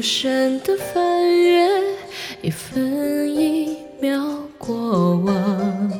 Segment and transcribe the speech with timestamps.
[0.00, 1.68] 无声的翻阅，
[2.40, 4.18] 一分一秒
[4.56, 5.92] 过往，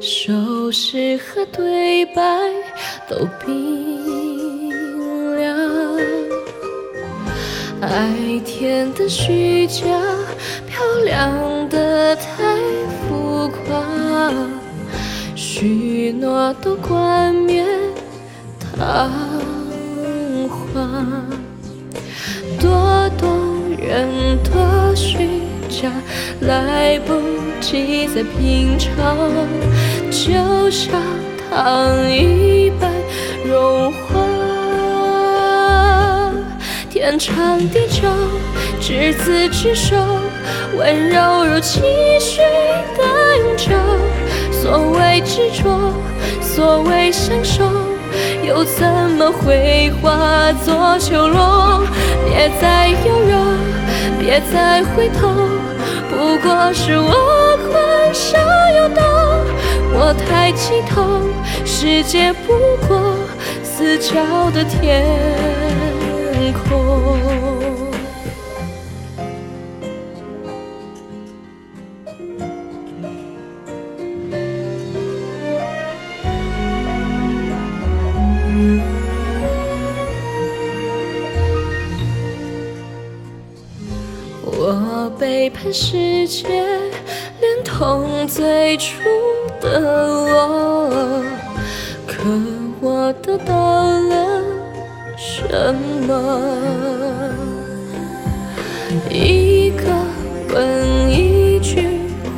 [0.00, 2.20] 熟悉和对白
[3.08, 4.70] 都冰
[5.36, 5.56] 凉。
[7.80, 9.84] 爱甜的虚假，
[10.66, 12.56] 漂亮的太
[13.08, 14.32] 浮夸，
[15.36, 17.64] 许诺都冠冕
[18.58, 19.08] 堂
[20.48, 21.24] 皇。
[22.58, 22.70] 多
[23.86, 25.16] 人，多虚
[25.68, 25.90] 假，
[26.40, 27.14] 来不
[27.60, 29.16] 及再品尝，
[30.10, 31.00] 就像
[31.50, 32.90] 糖一般
[33.44, 33.98] 融化。
[36.90, 38.08] 天长地久，
[38.80, 39.94] 执子之手，
[40.76, 41.80] 温柔如期
[42.18, 42.40] 许
[42.98, 43.70] 的永久。
[44.50, 45.92] 所谓执着，
[46.40, 47.64] 所谓相守。
[48.46, 48.86] 又怎
[49.18, 51.84] 么会化作囚笼？
[52.24, 53.32] 别再犹豫，
[54.20, 55.28] 别再回头，
[56.08, 58.38] 不过是我困兽
[58.76, 59.02] 犹斗。
[59.98, 61.20] 我抬起头，
[61.64, 62.54] 世界不
[62.86, 63.14] 过
[63.64, 64.14] 四角
[64.52, 65.04] 的天
[66.68, 67.65] 空。
[84.48, 86.46] 我背叛世界，
[87.40, 89.02] 连同最初
[89.60, 91.24] 的我。
[92.06, 92.22] 可
[92.80, 94.42] 我得到了
[95.16, 95.74] 什
[96.06, 96.40] 么？
[99.10, 99.82] 一个
[100.54, 101.88] 吻，一句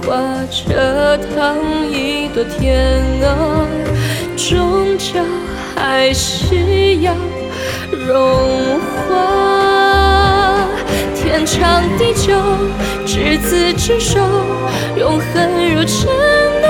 [0.06, 0.19] 话，
[0.51, 1.58] 这糖
[1.91, 3.67] 一朵天鹅，
[4.35, 5.20] 终究
[5.74, 7.14] 还是要
[8.07, 8.17] 融
[11.51, 12.35] 长地久，
[13.07, 14.20] 执子之手，
[14.98, 16.11] 永恒如承
[16.61, 16.69] 诺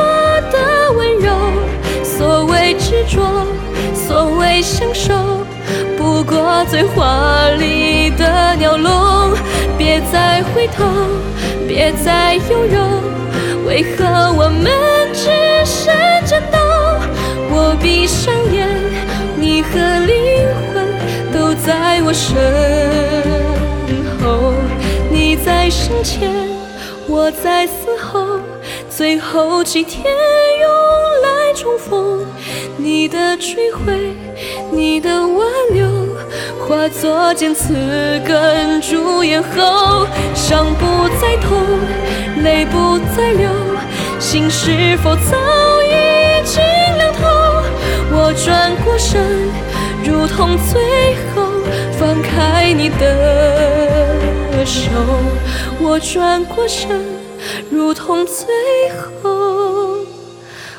[0.53, 1.33] 的温柔。
[2.05, 3.21] 所谓执着，
[3.93, 5.13] 所谓相守，
[5.97, 9.37] 不过最华丽的鸟笼。
[9.77, 10.85] 别再回头，
[11.67, 13.01] 别再优柔，
[13.67, 14.71] 为何我们
[15.13, 15.29] 只
[15.65, 15.93] 剩
[16.25, 16.59] 战斗？
[17.51, 18.69] 我闭上眼，
[19.37, 19.71] 你和
[20.07, 20.87] 灵魂
[21.33, 22.68] 都在我身。
[26.03, 26.31] 前，
[27.07, 28.39] 我在死后，
[28.89, 30.05] 最后几天
[30.61, 30.71] 用
[31.23, 32.25] 来重逢。
[32.77, 34.15] 你的追悔，
[34.71, 35.87] 你的挽留，
[36.59, 37.75] 化作剑刺
[38.27, 40.07] 哏住咽喉。
[40.35, 41.59] 伤不再痛，
[42.43, 43.49] 泪不再流，
[44.21, 45.37] 心是否早
[45.83, 46.63] 已经
[46.97, 47.27] 凉透？
[48.13, 49.21] 我转过身，
[50.05, 51.43] 如同最后
[51.99, 54.29] 放开你的。
[54.65, 54.91] 手，
[55.81, 57.01] 我转过身，
[57.71, 58.47] 如同最
[59.23, 59.97] 后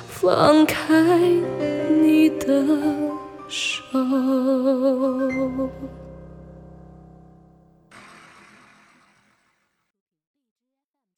[0.07, 0.83] 放开
[2.01, 2.65] 你的
[3.47, 3.83] 手。